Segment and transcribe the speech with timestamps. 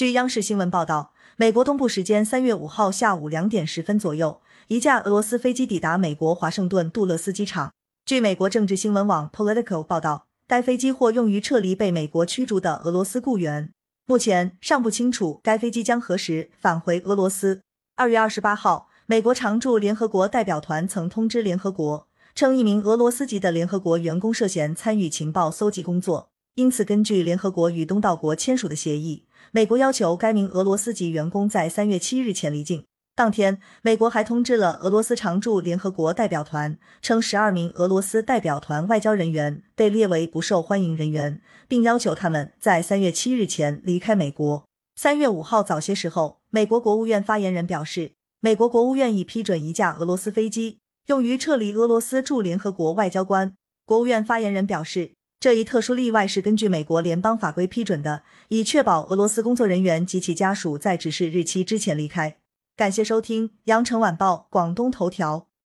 [0.00, 7.74] 据央视新闻报道，美国东部时间三月五号下午两点十分左右，一架俄罗斯飞机抵达美国华盛顿杜勒斯机场。
[8.06, 13.74] 据美国政治新闻网 Politico 报道，该飞机或用于撤离被美国驱逐的俄罗斯雇员。
[14.06, 17.60] 目前尚不清楚该飞机将何时返回俄罗斯。
[17.96, 29.26] 二月二十八号，美国常驻联合国代表团曾通知联合国，称一名俄罗斯籍的联合国员工涉嫌参与情报搜集工作，因此根据联合国与东道国签署的协议。
[29.52, 32.84] 美国要求该名俄罗斯籍员工在三月七日前离境。
[33.16, 44.64] 当天，美国还通知了俄罗斯常驻联合国代表团，称十二名俄罗斯代表团外交人员被列为不受欢迎人员，并要求他们在三月七日前离开美国。
[44.96, 53.54] 三月五号早些时候，美国国务院发言人表示，美国国务院已批准一架俄罗斯飞机用于撤离俄罗斯驻联合国外交官。
[53.84, 55.12] 国务院发言人表示。
[55.40, 62.36] 这一特殊例外是根据美国联邦法规批准的，以确保俄罗斯工作人员及其家属在指示日期之前离开。
[62.76, 65.38] 感谢收听《羊城晚报广东头条》。